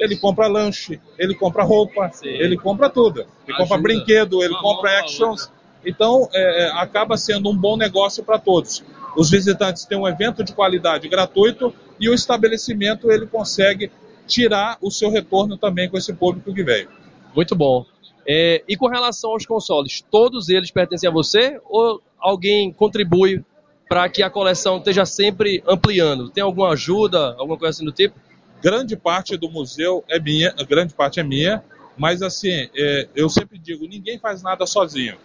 ele 0.01 0.17
compra 0.17 0.47
lanche, 0.49 1.01
ele 1.19 1.35
compra 1.35 1.63
roupa, 1.63 2.11
Sim. 2.11 2.29
ele 2.29 2.57
compra 2.57 2.89
tudo. 2.89 3.21
Ele 3.21 3.29
Ajuda. 3.49 3.59
compra 3.59 3.79
brinquedo, 3.79 4.43
ele 4.43 4.55
Uma 4.55 4.63
compra 4.63 4.99
actions. 5.01 5.51
Então, 5.85 6.29
é, 6.33 6.65
é, 6.65 6.73
acaba 6.73 7.17
sendo 7.17 7.51
um 7.51 7.57
bom 7.57 7.77
negócio 7.77 8.23
para 8.25 8.39
todos. 8.39 8.85
Os 9.17 9.31
visitantes 9.31 9.85
têm 9.85 9.99
um 9.99 10.09
evento 10.09 10.43
de 10.43 10.53
qualidade 10.53 11.09
gratuito 11.09 11.75
e 12.01 12.09
o 12.09 12.15
estabelecimento 12.15 13.11
ele 13.11 13.27
consegue 13.27 13.91
tirar 14.27 14.79
o 14.81 14.91
seu 14.91 15.11
retorno 15.11 15.57
também 15.57 15.89
com 15.89 15.99
esse 15.99 16.13
público 16.13 16.53
que 16.55 16.63
veio. 16.63 16.89
Muito 17.35 17.55
bom. 17.55 17.85
É, 18.27 18.63
e 18.69 18.77
com 18.77 18.87
relação 18.87 19.31
aos 19.31 19.45
consoles, 19.45 20.05
todos 20.11 20.49
eles 20.49 20.71
pertencem 20.71 21.09
a 21.09 21.13
você 21.13 21.61
ou 21.69 22.01
alguém 22.19 22.73
contribui 22.73 23.45
para 23.89 24.09
que 24.09 24.23
a 24.23 24.31
coleção 24.31 24.79
esteja 24.79 25.05
sempre 25.05 25.63
ampliando? 25.67 26.31
Tem 26.31 26.43
alguma 26.43 26.71
ajuda, 26.71 27.35
alguma 27.39 27.59
coisa 27.59 27.77
assim 27.77 27.85
do 27.85 27.93
tipo? 27.93 28.19
Grande 28.63 28.97
parte 28.97 29.37
do 29.37 29.51
museu 29.51 30.05
é 30.09 30.21
minha, 30.21 30.55
grande 30.69 30.95
parte 30.95 31.19
é 31.19 31.23
minha, 31.23 31.63
mas 31.97 32.23
assim, 32.23 32.71
é, 32.75 33.09
eu 33.15 33.29
sempre 33.29 33.59
digo, 33.59 33.87
ninguém 33.87 34.19
faz 34.19 34.43
nada 34.43 34.65
sozinho. 34.67 35.17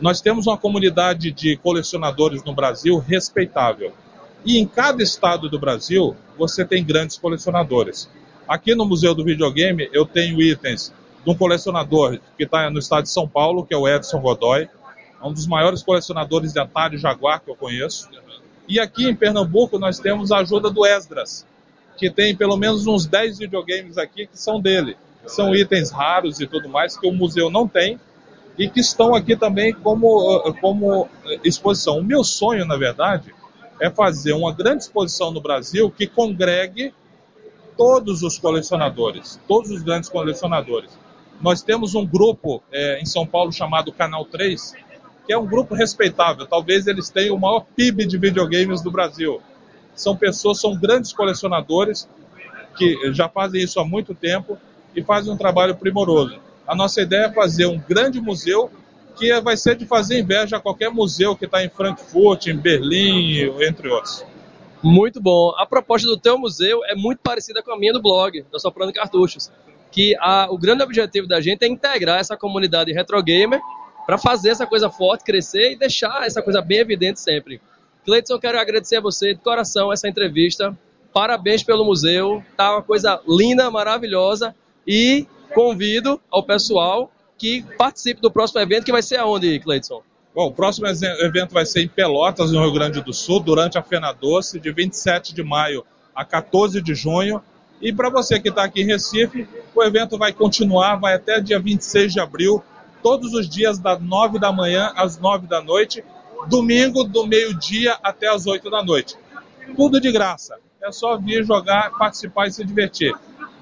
Nós 0.00 0.20
temos 0.20 0.46
uma 0.46 0.58
comunidade 0.58 1.30
de 1.30 1.56
colecionadores 1.56 2.42
no 2.44 2.54
Brasil 2.54 2.98
respeitável. 2.98 3.92
E 4.44 4.58
em 4.58 4.66
cada 4.66 5.02
estado 5.02 5.48
do 5.48 5.58
Brasil, 5.58 6.16
você 6.36 6.64
tem 6.64 6.84
grandes 6.84 7.16
colecionadores. 7.16 8.08
Aqui 8.46 8.74
no 8.74 8.84
Museu 8.84 9.14
do 9.14 9.24
Videogame, 9.24 9.88
eu 9.92 10.04
tenho 10.04 10.42
itens 10.42 10.92
de 11.24 11.30
um 11.30 11.34
colecionador 11.34 12.18
que 12.36 12.44
está 12.44 12.68
no 12.68 12.78
estado 12.78 13.04
de 13.04 13.10
São 13.10 13.26
Paulo, 13.26 13.64
que 13.64 13.72
é 13.72 13.76
o 13.76 13.88
Edson 13.88 14.20
Godoy, 14.20 14.68
é 15.22 15.26
um 15.26 15.32
dos 15.32 15.46
maiores 15.46 15.82
colecionadores 15.82 16.52
de 16.52 16.60
Atari 16.60 16.98
Jaguar 16.98 17.40
que 17.40 17.50
eu 17.50 17.56
conheço. 17.56 18.10
E 18.68 18.78
aqui 18.78 19.08
em 19.08 19.14
Pernambuco 19.14 19.78
nós 19.78 19.98
temos 19.98 20.30
a 20.30 20.38
ajuda 20.38 20.70
do 20.70 20.84
Esdras, 20.84 21.46
que 21.96 22.10
tem 22.10 22.36
pelo 22.36 22.56
menos 22.56 22.86
uns 22.86 23.06
10 23.06 23.38
videogames 23.38 23.96
aqui 23.96 24.26
que 24.26 24.38
são 24.38 24.60
dele. 24.60 24.96
São 25.26 25.54
itens 25.54 25.90
raros 25.90 26.40
e 26.40 26.46
tudo 26.46 26.68
mais 26.68 26.98
que 26.98 27.06
o 27.06 27.12
museu 27.12 27.48
não 27.48 27.66
tem 27.66 27.98
e 28.58 28.68
que 28.68 28.80
estão 28.80 29.14
aqui 29.14 29.36
também 29.36 29.72
como, 29.72 30.52
como 30.60 31.08
exposição. 31.42 31.98
O 31.98 32.04
meu 32.04 32.22
sonho, 32.22 32.64
na 32.64 32.76
verdade, 32.76 33.34
é 33.80 33.90
fazer 33.90 34.32
uma 34.32 34.52
grande 34.52 34.84
exposição 34.84 35.30
no 35.30 35.40
Brasil 35.40 35.90
que 35.90 36.06
congregue 36.06 36.94
todos 37.76 38.22
os 38.22 38.38
colecionadores, 38.38 39.40
todos 39.48 39.70
os 39.70 39.82
grandes 39.82 40.08
colecionadores. 40.08 40.90
Nós 41.40 41.62
temos 41.62 41.94
um 41.94 42.06
grupo 42.06 42.62
é, 42.72 43.00
em 43.00 43.06
São 43.06 43.26
Paulo 43.26 43.52
chamado 43.52 43.92
Canal 43.92 44.24
3, 44.24 44.74
que 45.26 45.32
é 45.32 45.38
um 45.38 45.46
grupo 45.46 45.74
respeitável. 45.74 46.46
Talvez 46.46 46.86
eles 46.86 47.10
tenham 47.10 47.34
o 47.34 47.40
maior 47.40 47.66
PIB 47.74 48.06
de 48.06 48.16
videogames 48.16 48.80
do 48.80 48.90
Brasil. 48.90 49.40
São 49.94 50.16
pessoas, 50.16 50.60
são 50.60 50.76
grandes 50.76 51.12
colecionadores 51.12 52.08
que 52.76 53.12
já 53.12 53.28
fazem 53.28 53.62
isso 53.62 53.80
há 53.80 53.84
muito 53.84 54.14
tempo 54.14 54.56
e 54.94 55.02
fazem 55.02 55.32
um 55.32 55.36
trabalho 55.36 55.74
primoroso. 55.74 56.38
A 56.66 56.74
nossa 56.74 57.02
ideia 57.02 57.26
é 57.26 57.32
fazer 57.32 57.66
um 57.66 57.78
grande 57.78 58.20
museu 58.20 58.70
que 59.16 59.40
vai 59.40 59.56
ser 59.56 59.76
de 59.76 59.86
fazer 59.86 60.18
inveja 60.18 60.56
a 60.56 60.60
qualquer 60.60 60.90
museu 60.90 61.36
que 61.36 61.44
está 61.44 61.64
em 61.64 61.68
Frankfurt, 61.68 62.46
em 62.46 62.56
Berlim, 62.56 63.42
entre 63.62 63.88
outros. 63.88 64.24
Muito 64.82 65.20
bom. 65.20 65.54
A 65.56 65.64
proposta 65.64 66.06
do 66.06 66.18
teu 66.18 66.36
museu 66.36 66.84
é 66.84 66.94
muito 66.94 67.20
parecida 67.20 67.62
com 67.62 67.72
a 67.72 67.78
minha 67.78 67.92
do 67.92 68.02
blog, 68.02 68.44
da 68.50 68.58
Soprando 68.58 68.92
Cartuchos 68.92 69.50
que 69.94 70.16
a, 70.18 70.48
o 70.50 70.58
grande 70.58 70.82
objetivo 70.82 71.28
da 71.28 71.40
gente 71.40 71.62
é 71.62 71.68
integrar 71.68 72.18
essa 72.18 72.36
comunidade 72.36 72.92
retrogamer 72.92 73.60
para 74.04 74.18
fazer 74.18 74.50
essa 74.50 74.66
coisa 74.66 74.90
forte 74.90 75.22
crescer 75.22 75.70
e 75.70 75.76
deixar 75.76 76.26
essa 76.26 76.42
coisa 76.42 76.60
bem 76.60 76.78
evidente 76.78 77.20
sempre. 77.20 77.60
Cleiton, 78.04 78.38
quero 78.40 78.58
agradecer 78.58 78.96
a 78.96 79.00
você 79.00 79.34
de 79.34 79.40
coração 79.40 79.92
essa 79.92 80.08
entrevista. 80.08 80.76
Parabéns 81.12 81.62
pelo 81.62 81.84
museu, 81.84 82.42
tá 82.56 82.72
uma 82.72 82.82
coisa 82.82 83.20
linda, 83.26 83.70
maravilhosa 83.70 84.52
e 84.84 85.28
convido 85.54 86.20
ao 86.30 86.42
pessoal 86.42 87.10
que 87.38 87.64
participe 87.78 88.20
do 88.20 88.30
próximo 88.30 88.60
evento, 88.60 88.84
que 88.84 88.92
vai 88.92 89.02
ser 89.02 89.16
aonde, 89.16 89.58
Cleiton? 89.60 90.02
Bom, 90.34 90.46
o 90.48 90.52
próximo 90.52 90.86
evento 90.88 91.52
vai 91.52 91.64
ser 91.64 91.82
em 91.82 91.88
Pelotas, 91.88 92.50
no 92.50 92.60
Rio 92.60 92.72
Grande 92.72 93.00
do 93.00 93.12
Sul, 93.12 93.38
durante 93.38 93.78
a 93.78 93.82
Fena 93.82 94.12
Doce, 94.12 94.58
de 94.58 94.72
27 94.72 95.32
de 95.32 95.42
maio 95.44 95.84
a 96.14 96.24
14 96.24 96.82
de 96.82 96.94
junho. 96.94 97.40
E 97.80 97.92
para 97.92 98.10
você 98.10 98.40
que 98.40 98.48
está 98.48 98.64
aqui 98.64 98.82
em 98.82 98.86
Recife, 98.86 99.46
o 99.74 99.82
evento 99.82 100.18
vai 100.18 100.32
continuar, 100.32 100.96
vai 100.96 101.14
até 101.14 101.40
dia 101.40 101.60
26 101.60 102.14
de 102.14 102.20
abril, 102.20 102.62
todos 103.02 103.32
os 103.32 103.48
dias 103.48 103.78
das 103.78 104.00
9 104.00 104.38
da 104.38 104.50
manhã 104.50 104.92
às 104.96 105.18
9 105.18 105.46
da 105.46 105.62
noite, 105.62 106.02
domingo 106.48 107.04
do 107.04 107.26
meio-dia 107.26 107.96
até 108.02 108.28
as 108.28 108.46
8 108.46 108.68
da 108.70 108.82
noite. 108.82 109.16
Tudo 109.76 110.00
de 110.00 110.10
graça. 110.10 110.56
É 110.82 110.90
só 110.90 111.16
vir 111.16 111.44
jogar, 111.44 111.90
participar 111.96 112.46
e 112.46 112.52
se 112.52 112.64
divertir. 112.64 113.14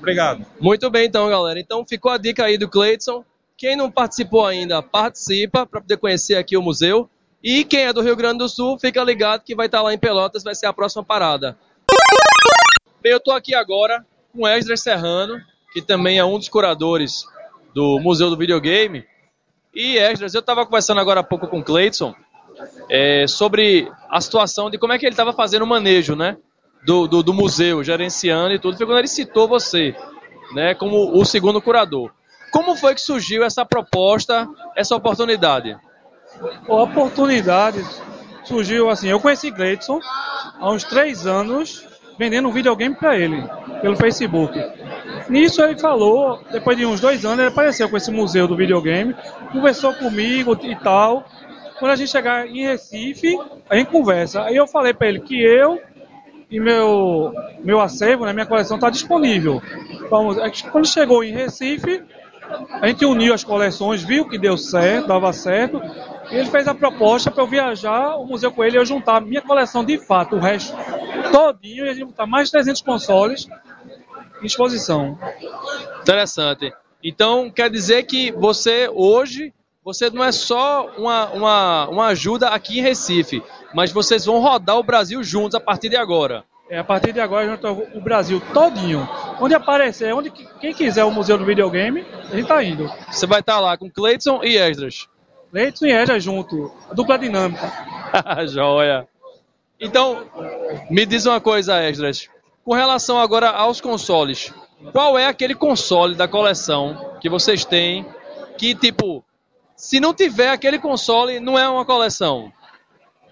Obrigado. 0.03 0.45
Muito 0.61 0.91
bem, 0.91 1.07
então, 1.07 1.29
galera. 1.29 1.61
Então 1.61 1.87
ficou 1.87 2.11
a 2.11 2.19
dica 2.19 2.45
aí 2.45 2.59
do 2.59 2.69
Cleiton. 2.69 3.25
Quem 3.57 3.77
não 3.77 3.89
participou 3.89 4.45
ainda, 4.45 4.83
participa 4.83 5.65
para 5.65 5.81
poder 5.81 5.97
conhecer 5.97 6.35
aqui 6.35 6.57
o 6.57 6.63
museu. 6.63 7.09
E 7.41 7.65
quem 7.65 7.83
é 7.85 7.93
do 7.93 8.03
Rio 8.03 8.17
Grande 8.17 8.39
do 8.39 8.49
Sul, 8.49 8.79
fica 8.81 9.03
ligado 9.05 9.45
que 9.45 9.55
vai 9.55 9.67
estar 9.67 9.81
lá 9.81 9.95
em 9.95 9.99
Pelotas, 9.99 10.43
vai 10.43 10.57
ser 10.57 10.67
a 10.67 10.73
próxima 10.73 11.05
parada. 11.05 11.57
Bem, 13.01 13.13
eu 13.13 13.19
estou 13.19 13.33
aqui 13.33 13.55
agora 13.55 14.05
com 14.33 14.47
Esdras 14.47 14.83
Serrano, 14.83 15.41
que 15.73 15.81
também 15.81 16.19
é 16.19 16.25
um 16.25 16.37
dos 16.37 16.49
curadores 16.49 17.25
do 17.73 18.01
Museu 18.01 18.29
do 18.29 18.37
Videogame. 18.37 19.05
E 19.73 19.99
Esdras, 19.99 20.35
eu 20.35 20.41
estava 20.41 20.67
conversando 20.67 21.01
agora 21.01 21.21
há 21.21 21.25
pouco 21.25 21.47
com 21.47 21.61
o 21.61 21.65
Cleiton 21.65 22.13
é, 22.91 23.27
sobre 23.29 23.89
a 24.11 24.21
situação 24.21 24.69
de 24.69 24.79
como 24.79 24.93
é 24.93 24.99
que 24.99 25.07
ele 25.07 25.13
estava 25.13 25.33
fazendo 25.33 25.63
o 25.63 25.67
manejo, 25.67 26.17
né? 26.17 26.37
Do, 26.85 27.07
do, 27.07 27.23
do, 27.23 27.33
museu, 27.33 27.85
gerenciando 27.85 28.55
e 28.55 28.59
tudo. 28.59 28.77
Foi 28.77 28.87
quando 28.87 28.99
ele 28.99 29.09
citou 29.09 29.47
você, 29.47 29.95
né? 30.53 30.75
Como 30.75 31.17
o 31.17 31.25
segundo 31.25 31.63
curador. 31.63 32.11
como 32.51 32.77
foi 32.77 32.95
que 32.95 33.01
surgiu 33.01 33.45
essa 33.45 33.65
proposta, 33.65 34.49
essa 34.77 34.97
oportunidade? 34.97 35.77
A 36.69 36.75
oportunidade 36.75 37.85
surgiu 38.45 38.91
assim, 38.91 39.09
eu 39.09 39.21
conheci 39.21 39.51
Gleidson 39.51 40.01
há 40.59 40.71
uns 40.71 40.85
três 40.85 41.27
anos 41.27 41.87
vendendo 42.19 42.49
um 42.49 42.53
videogame 42.53 42.95
para 42.95 43.17
ele, 43.19 43.43
pelo 43.81 43.97
Facebook. 43.97 44.59
Nisso 45.29 45.63
ele 45.63 45.79
falou, 45.79 46.41
depois 46.51 46.77
de 46.77 46.85
uns 46.85 47.01
dois 47.01 47.25
anos, 47.25 47.39
ele 47.39 47.49
apareceu 47.49 47.89
com 47.89 47.97
esse 47.97 48.11
museu 48.11 48.47
do 48.47 48.57
videogame, 48.57 49.15
conversou 49.51 49.95
comigo 49.95 50.59
e 50.63 50.77
tal. 50.77 51.25
Quando 51.79 51.93
a 51.93 51.97
gente 51.97 52.11
chegar 52.11 52.47
em 52.47 52.67
Recife, 52.67 53.37
a 53.69 53.77
gente 53.77 53.91
conversa. 53.91 54.43
Aí 54.43 54.57
eu 54.57 54.67
falei 54.67 54.95
para 54.95 55.09
ele 55.09 55.21
que 55.21 55.41
eu 55.41 55.81
e 56.53 56.61
meu, 56.61 57.33
meu 57.65 57.81
acervo, 57.81 58.27
né, 58.27 58.33
minha 58.35 58.45
coleção 58.45 58.77
está 58.77 58.91
disponível. 58.91 59.63
Vamos, 60.11 60.37
quando 60.71 60.87
chegou 60.87 61.25
em 61.25 61.33
Recife, 61.33 62.05
a 62.83 62.89
gente 62.89 63.07
uniu 63.07 63.33
as 63.33 63.43
coleções, 63.43 64.03
viu 64.03 64.29
que 64.29 64.37
deu 64.37 64.59
certo, 64.59 65.09
dava 65.09 65.33
certo, 65.33 65.81
e 66.31 66.37
ele 66.37 66.51
fez 66.51 66.69
a 66.69 66.75
proposta 66.75 67.31
para 67.31 67.43
eu 67.43 67.47
viajar 67.47 68.17
o 68.17 68.27
museu 68.27 68.53
com 68.53 68.63
ele 68.63 68.77
e 68.77 68.79
eu 68.79 68.85
juntar 68.85 69.23
minha 69.23 69.41
coleção 69.41 69.83
de 69.83 69.97
fato, 69.97 70.37
o 70.37 70.39
resto 70.39 70.77
todinho, 71.33 71.87
e 71.87 71.89
a 71.89 71.95
gente 71.95 72.05
botar 72.05 72.27
mais 72.27 72.49
de 72.49 72.53
300 72.53 72.83
consoles 72.83 73.49
em 74.43 74.47
exposição. 74.47 75.19
Interessante. 76.03 76.71
Então, 77.03 77.51
quer 77.51 77.71
dizer 77.71 78.03
que 78.03 78.31
você 78.31 78.91
hoje, 78.93 79.55
você 79.85 80.11
não 80.11 80.23
é 80.23 80.31
só 80.31 80.87
uma, 80.97 81.31
uma, 81.31 81.89
uma 81.89 82.07
ajuda 82.07 82.49
aqui 82.49 82.79
em 82.79 82.83
Recife, 82.83 83.43
mas 83.75 83.93
vocês 83.93 84.25
vão 84.25 84.41
rodar 84.41 84.79
o 84.79 84.83
Brasil 84.83 85.23
juntos 85.23 85.55
a 85.55 85.61
partir 85.61 85.89
de 85.89 85.97
agora. 85.97 86.45
É, 86.71 86.79
a 86.79 86.85
partir 86.85 87.13
de 87.13 87.21
agora, 87.21 87.45
a 87.45 87.57
gente 87.57 87.97
o 87.97 88.01
Brasil 88.01 88.41
todinho. 88.55 89.07
Onde 89.41 89.55
aparecer, 89.55 90.15
onde 90.15 90.31
quem 90.31 90.73
quiser 90.73 91.05
o 91.05 91.11
Museu 91.11 91.37
do 91.37 91.45
Videogame, 91.45 92.07
a 92.31 92.35
gente 92.35 92.47
tá 92.47 92.63
indo. 92.63 92.91
Você 93.11 93.27
vai 93.27 93.41
estar 93.41 93.57
tá 93.57 93.61
lá 93.61 93.77
com 93.77 93.91
Cleiton 93.91 94.43
e 94.43 94.57
Esdras. 94.57 95.07
Cleiton 95.51 95.87
e 95.87 95.93
Esdras 95.93 96.25
junto. 96.25 96.73
A 96.89 96.95
dupla 96.95 97.19
dinâmica. 97.19 97.71
Joia. 98.49 99.07
Então, 99.79 100.25
me 100.89 101.05
diz 101.05 101.27
uma 101.27 101.41
coisa, 101.41 101.83
Esdras. 101.87 102.31
Com 102.65 102.73
relação 102.73 103.19
agora 103.19 103.51
aos 103.51 103.81
consoles, 103.81 104.55
qual 104.93 105.19
é 105.19 105.27
aquele 105.27 105.55
console 105.55 106.15
da 106.15 106.29
coleção 106.29 107.19
que 107.21 107.29
vocês 107.29 107.65
têm 107.65 108.07
que, 108.57 108.75
tipo, 108.75 109.25
se 109.83 109.99
não 109.99 110.15
tiver 110.15 110.49
aquele 110.49 110.79
console, 110.79 111.41
não 111.41 111.59
é 111.59 111.69
uma 111.69 111.85
coleção? 111.85 112.53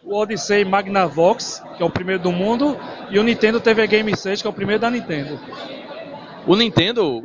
O 0.03 0.17
Odyssey 0.17 0.65
Magnavox, 0.65 1.63
que 1.77 1.83
é 1.83 1.87
o 1.87 1.91
primeiro 1.91 2.25
do 2.25 2.33
mundo, 2.33 2.77
e 3.09 3.21
o 3.21 3.23
Nintendo 3.23 3.61
TV 3.61 3.87
Game 3.87 4.17
6, 4.17 4.43
que 4.43 4.49
é 4.49 4.51
o 4.51 4.53
primeiro 4.53 4.81
da 4.81 4.91
Nintendo. 4.91 5.39
O 6.49 6.57
Nintendo? 6.57 7.23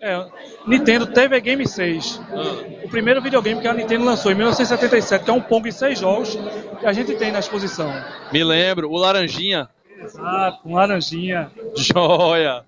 É, 0.00 0.26
Nintendo 0.66 1.06
TV 1.06 1.38
Game 1.42 1.68
6. 1.68 2.18
Ah. 2.30 2.84
O 2.86 2.88
primeiro 2.88 3.20
videogame 3.20 3.60
que 3.60 3.68
a 3.68 3.74
Nintendo 3.74 4.06
lançou 4.06 4.32
em 4.32 4.36
1977, 4.36 5.22
que 5.22 5.30
é 5.30 5.34
um 5.34 5.42
Pong 5.42 5.68
em 5.68 5.72
seis 5.72 5.98
jogos, 5.98 6.38
que 6.80 6.86
a 6.86 6.94
gente 6.94 7.14
tem 7.14 7.30
na 7.30 7.40
exposição. 7.40 7.92
Me 8.32 8.42
lembro, 8.42 8.90
o 8.90 8.96
Laranjinha. 8.96 9.68
Exato, 10.02 10.66
um 10.66 10.76
Laranjinha. 10.76 11.52
Joia! 11.76 12.64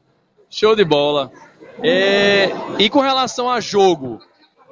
Show 0.50 0.76
de 0.76 0.84
bola. 0.84 1.32
É, 1.82 2.50
e 2.78 2.90
com 2.90 3.00
relação 3.00 3.48
a 3.48 3.58
jogo, 3.58 4.20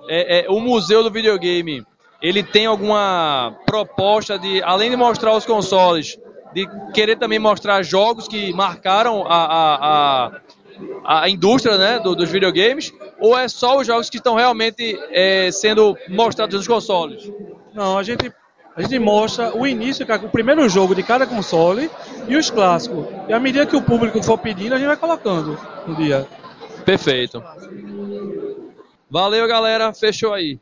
é, 0.08 0.46
é, 0.46 0.50
o 0.50 0.60
Museu 0.60 1.02
do 1.02 1.10
Videogame, 1.10 1.84
ele 2.22 2.42
tem 2.42 2.66
alguma 2.66 3.54
proposta 3.66 4.38
de, 4.38 4.62
além 4.62 4.90
de 4.90 4.96
mostrar 4.96 5.36
os 5.36 5.44
consoles, 5.44 6.18
de 6.54 6.66
querer 6.92 7.16
também 7.16 7.38
mostrar 7.38 7.82
jogos 7.82 8.26
que 8.26 8.52
marcaram 8.52 9.24
a, 9.26 9.44
a, 9.44 10.40
a, 11.04 11.22
a 11.22 11.28
indústria 11.28 11.76
né, 11.76 11.98
do, 11.98 12.14
dos 12.14 12.30
videogames? 12.30 12.92
Ou 13.20 13.36
é 13.36 13.48
só 13.48 13.78
os 13.78 13.86
jogos 13.86 14.08
que 14.08 14.16
estão 14.16 14.34
realmente 14.34 14.98
é, 15.10 15.50
sendo 15.50 15.96
mostrados 16.08 16.56
nos 16.56 16.66
consoles? 16.66 17.30
Não, 17.74 17.98
a 17.98 18.02
gente, 18.02 18.32
a 18.74 18.82
gente 18.82 18.98
mostra 18.98 19.54
o 19.54 19.66
início, 19.66 20.06
o 20.24 20.28
primeiro 20.28 20.66
jogo 20.68 20.94
de 20.94 21.02
cada 21.02 21.26
console 21.26 21.90
e 22.26 22.36
os 22.36 22.50
clássicos. 22.50 23.06
E 23.28 23.32
à 23.32 23.38
medida 23.38 23.66
que 23.66 23.76
o 23.76 23.82
público 23.82 24.22
for 24.22 24.38
pedindo, 24.38 24.74
a 24.74 24.78
gente 24.78 24.88
vai 24.88 24.96
colocando 24.96 25.58
no 25.86 25.94
dia. 25.94 26.26
Perfeito. 26.86 27.42
Valeu, 29.10 29.46
galera. 29.46 29.92
Fechou 29.92 30.32
aí. 30.34 30.58